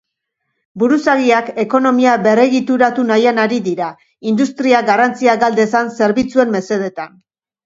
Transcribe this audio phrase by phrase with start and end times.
[0.83, 3.91] Buruzagiak ekonomia berregituratu nahian ari dira,
[4.33, 7.17] industriak garrantzia gal dezan zerbitzuen mesedetan.